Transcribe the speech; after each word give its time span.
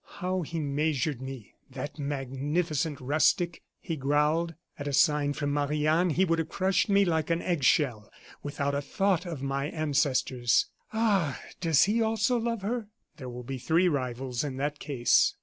"How 0.17 0.41
he 0.41 0.59
measured 0.59 1.21
me, 1.21 1.53
that 1.69 1.99
magnificent 1.99 2.99
rustic!" 2.99 3.61
he 3.79 3.95
growled. 3.95 4.55
"At 4.79 4.87
a 4.87 4.93
sign 4.93 5.33
from 5.33 5.53
Marie 5.53 5.85
Anne 5.85 6.09
he 6.09 6.25
would 6.25 6.39
have 6.39 6.49
crushed 6.49 6.89
me 6.89 7.05
like 7.05 7.29
an 7.29 7.39
eggshell, 7.43 8.09
without 8.41 8.73
a 8.73 8.81
thought 8.81 9.27
of 9.27 9.43
my 9.43 9.67
ancestors. 9.67 10.65
Ah! 10.91 11.39
does 11.59 11.83
he 11.83 12.01
also 12.01 12.37
love 12.39 12.63
her? 12.63 12.87
There 13.17 13.29
will 13.29 13.43
be 13.43 13.59
three 13.59 13.87
rivals 13.87 14.43
in 14.43 14.57
that 14.57 14.79
case." 14.79 15.35